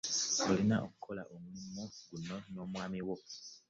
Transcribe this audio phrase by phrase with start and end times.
[0.49, 3.15] Olina okukola omulimu guno n'omwami wo.